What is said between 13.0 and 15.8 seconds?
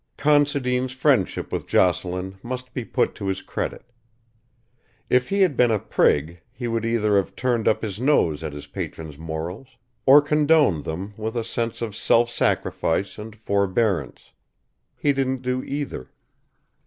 and forbearance. He didn't do